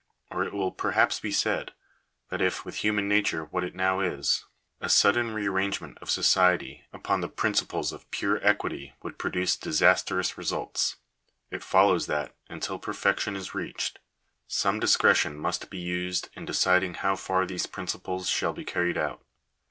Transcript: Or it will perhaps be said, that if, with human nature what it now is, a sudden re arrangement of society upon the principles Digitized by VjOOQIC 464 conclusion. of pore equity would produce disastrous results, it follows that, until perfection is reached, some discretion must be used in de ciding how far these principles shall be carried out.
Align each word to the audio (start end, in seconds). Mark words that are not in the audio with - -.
Or 0.31 0.43
it 0.43 0.51
will 0.51 0.71
perhaps 0.71 1.19
be 1.19 1.31
said, 1.31 1.73
that 2.29 2.41
if, 2.41 2.65
with 2.65 2.77
human 2.77 3.07
nature 3.07 3.45
what 3.45 3.63
it 3.63 3.75
now 3.75 3.99
is, 3.99 4.45
a 4.79 4.89
sudden 4.89 5.31
re 5.31 5.45
arrangement 5.45 5.99
of 6.01 6.09
society 6.09 6.85
upon 6.91 7.21
the 7.21 7.27
principles 7.29 7.91
Digitized 7.91 7.91
by 7.91 7.97
VjOOQIC 7.97 8.19
464 8.19 8.29
conclusion. 8.31 8.33
of 8.33 8.41
pore 8.41 8.47
equity 8.49 8.93
would 9.03 9.17
produce 9.19 9.55
disastrous 9.57 10.37
results, 10.39 10.95
it 11.51 11.63
follows 11.63 12.07
that, 12.07 12.33
until 12.49 12.79
perfection 12.79 13.35
is 13.35 13.53
reached, 13.53 13.99
some 14.47 14.79
discretion 14.79 15.37
must 15.37 15.69
be 15.69 15.77
used 15.77 16.29
in 16.33 16.45
de 16.45 16.53
ciding 16.53 16.95
how 16.95 17.15
far 17.15 17.45
these 17.45 17.67
principles 17.67 18.27
shall 18.27 18.53
be 18.53 18.65
carried 18.65 18.97
out. 18.97 19.21